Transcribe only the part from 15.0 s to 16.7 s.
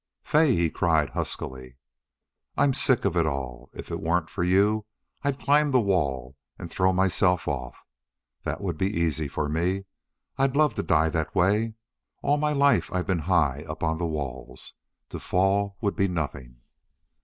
To fall would be nothing!"